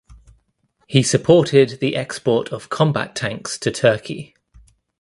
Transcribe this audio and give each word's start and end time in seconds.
He 0.87 1.03
supported 1.03 1.79
the 1.79 1.95
export 1.95 2.51
of 2.51 2.69
combat 2.69 3.15
tanks 3.15 3.59
to 3.59 3.69
Turkey. 3.69 4.33